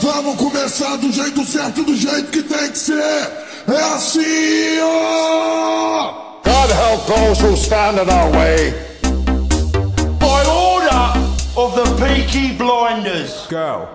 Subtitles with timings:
[0.00, 2.94] Vamos começar do jeito certo, do jeito que tem que ser.
[3.66, 6.12] É assim, ó!
[6.44, 8.72] God help those who stand in our way.
[10.20, 11.12] By order
[11.56, 13.46] of the Peaky Blinders.
[13.50, 13.88] Go.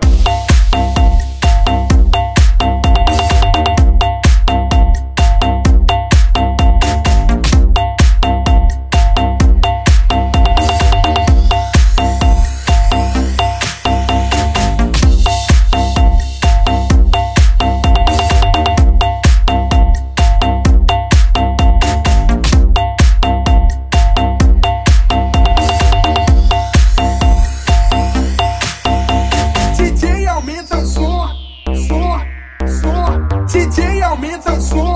[32.68, 33.20] 说。
[33.46, 34.93] 姐姐要面子说。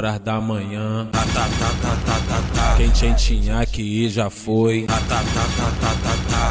[0.00, 1.06] horas da manhã.
[2.76, 4.86] Quem tinha, tinha que ir já foi.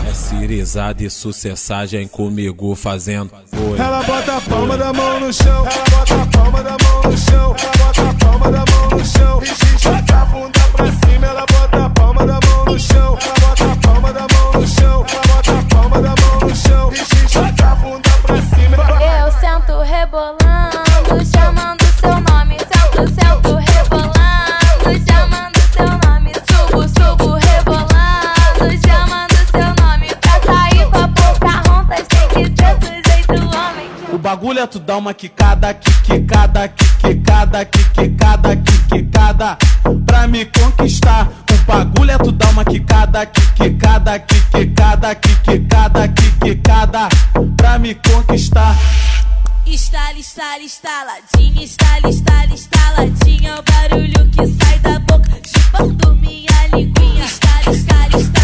[0.08, 3.80] É cirizada e sucessagem comigo fazendo foi.
[3.80, 5.66] Ela bota a palma da mão no chão.
[5.66, 7.56] Ela bota a palma da mão no chão.
[7.58, 9.69] Ela bota a palma da mão no chão.
[34.68, 38.56] Tu dá uma quicada, quicada, quicada, quicada,
[38.90, 39.58] quicada.
[40.06, 46.08] Pra me conquistar O bagulho é tu dá uma quicada, quicada, quicada, quicada,
[46.44, 47.10] quicada.
[47.56, 48.76] Pra me conquistar.
[49.66, 56.68] Estala, estala, estaladinha, estala, estala, estaladinha É o barulho que sai da boca Chupando minha
[56.74, 57.24] linguinha.
[57.24, 58.39] Estala, estala, estala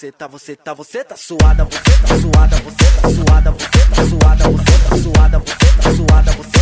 [0.00, 4.04] você tá, você tá, você tá suada, você tá suada, você tá suada, você tá
[4.06, 6.59] suada, você tá suada, você tá suada, você tá suada, você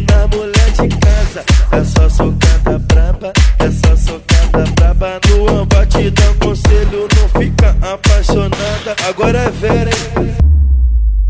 [0.00, 1.44] da mulher de casa.
[1.72, 5.20] É só socada braba, é só socada braba.
[5.28, 8.96] No amba te dá um conselho, não fica apaixonada.
[9.08, 10.50] Agora é vera, hein?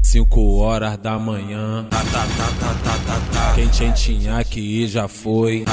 [0.03, 1.87] 5 horas da manhã.
[3.55, 5.65] Quem tinha, tinha que ir já foi.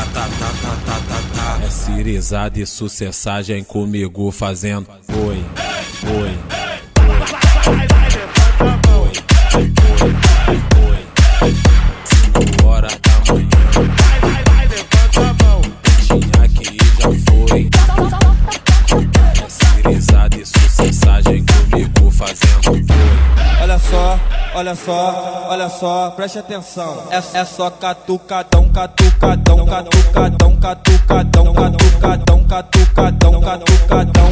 [1.66, 4.88] É cirizada e sucessagem comigo fazendo.
[5.10, 5.44] Oi,
[6.22, 6.67] oi.
[24.68, 27.04] Olha só, olha só, preste atenção.
[27.10, 34.30] É, é só catucadão, catucadão, catucadão, catucadão, catucadão, catucadão, catucadão.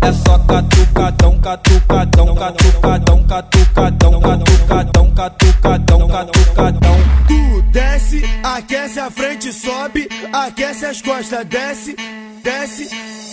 [0.00, 6.96] É só catucadão, catucadão, catucadão, catucadão, catucadão, catucadão, catucadão.
[7.28, 11.94] Tu desce, aquece a frente, sobe, aquece as costas, desce,
[12.42, 12.88] desce,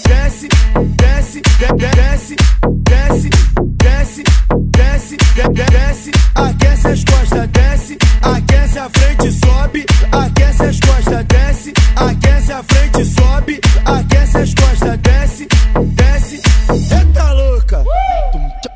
[0.06, 0.50] desce,
[0.98, 2.36] desce, de- de- desce,
[2.84, 3.30] desce,
[4.02, 4.24] desce,
[4.72, 11.26] desce, de- de- desce, aquece as costas, desce, aquece a frente, sobe, aquece as costas,
[11.28, 15.48] desce, aquece a frente, sobe, aquece as costas, desce,
[15.96, 16.42] desce.
[16.92, 17.84] Eita louca!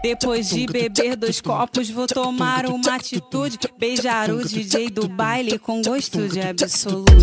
[0.03, 3.57] Depois de beber dois copos, vou tomar uma atitude.
[3.79, 7.15] Beijar o DJ do baile com gosto de absolute.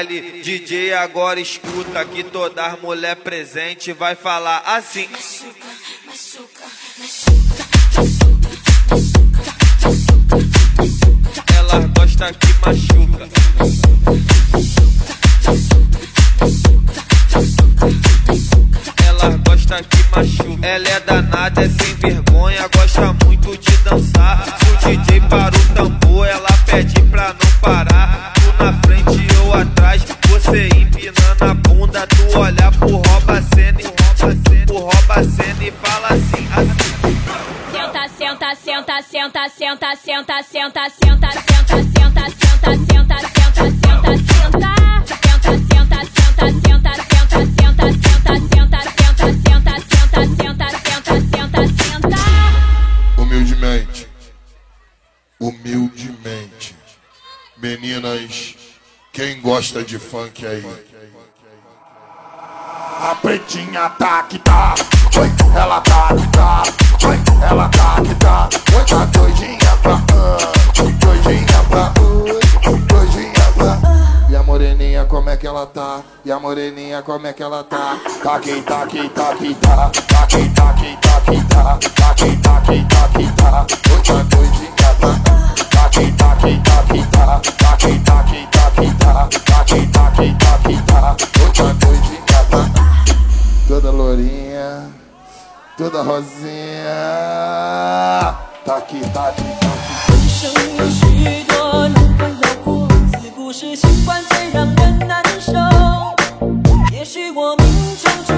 [0.00, 5.08] Baile, DJ agora escuta que toda mulher presente vai falar assim.
[11.56, 13.28] Ela gosta que machuca.
[19.06, 20.66] Ela gosta que machuca.
[20.66, 24.58] Ela é danada, é sem vergonha, gosta muito de dançar.
[24.62, 28.09] O DJ para o tambor, ela pede pra não parar.
[32.00, 32.30] A bunda.
[32.30, 36.90] Tu olha pro rouba cena e pro rouba cena e fala assim, assim.
[37.72, 44.50] Senta, senta, senta, senta, senta, senta, senta, senta, senta, senta, senta, senta, senta, senta, senta.
[44.50, 44.66] Senta,
[45.50, 49.74] senta, senta, senta, senta, senta, senta, senta, senta, senta, senta,
[50.26, 52.18] senta, senta, senta, senta.
[53.16, 54.08] Humildemente.
[55.38, 56.74] Humildemente.
[57.56, 58.56] Meninas,
[59.12, 60.62] quem gosta de funk aí?
[63.02, 64.24] A pretinha tá.
[64.24, 64.74] Que tá,
[65.56, 66.62] ela tá que tá,
[67.50, 68.48] ela tá que tá,
[68.86, 71.92] tá doidinha pra, ah, doidinha pra,
[72.70, 73.78] oi, doidinha pra.
[74.28, 76.02] E a moreninha como é que ela tá?
[76.26, 77.96] E a moreninha como é que ela tá?
[78.22, 79.34] Tá que tá que tá.
[79.34, 80.74] Que tá, tá que tá.
[80.74, 83.64] Que tá que tá, tá que tá que tá que tá,
[84.04, 85.14] tá doidinha pra,
[85.70, 86.84] tá que tá que tá.
[86.84, 88.22] Que tá, tá que tá.
[88.22, 91.16] Que tá que tá, tá que tá que tá que tá,
[91.80, 91.89] tá
[95.80, 96.84] toda rosinha.
[98.66, 99.94] Tá aqui, tá aqui, tá aqui.
[100.28, 102.86] 生有许多难关要过，
[103.18, 105.52] 自古是情关最让人难受。
[106.92, 108.34] 也许我命中注